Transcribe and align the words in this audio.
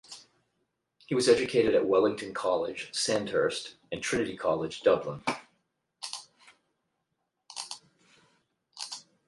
He 1.05 1.13
was 1.13 1.29
educated 1.29 1.75
at 1.75 1.85
Wellington 1.85 2.33
College, 2.33 2.89
Sandhurst 2.91 3.75
and 3.91 4.01
Trinity 4.01 4.35
College, 4.35 4.81
Dublin. 4.81 5.23